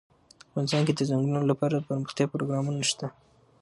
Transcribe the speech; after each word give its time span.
افغانستان 0.49 0.81
کې 0.85 0.93
د 0.95 0.99
چنګلونه 1.09 1.43
لپاره 1.51 1.73
دپرمختیا 1.75 2.25
پروګرامونه 2.33 2.81
شته. 2.91 3.07